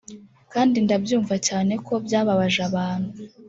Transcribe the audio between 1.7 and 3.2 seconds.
ko byababaje abantu